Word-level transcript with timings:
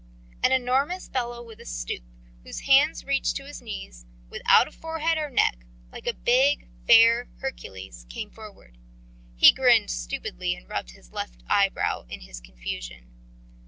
An 0.41 0.51
enormous 0.51 1.07
fellow 1.07 1.43
with 1.43 1.59
a 1.61 1.65
stoop, 1.67 2.01
whose 2.43 2.61
hands 2.61 3.05
reached 3.05 3.35
to 3.35 3.45
his 3.45 3.61
knees, 3.61 4.07
without 4.31 4.67
a 4.67 4.71
forehead 4.71 5.19
or 5.19 5.27
a 5.27 5.31
neck, 5.31 5.63
like 5.91 6.07
a 6.07 6.15
big, 6.15 6.67
fair 6.87 7.29
Hercules, 7.37 8.07
came 8.09 8.31
forward. 8.31 8.79
He 9.35 9.51
grinned 9.51 9.91
stupidly 9.91 10.55
and 10.55 10.67
rubbed 10.67 10.89
his 10.93 11.11
left 11.11 11.43
eyebrow 11.47 12.07
in 12.09 12.21
his 12.21 12.39
confusion. 12.41 13.11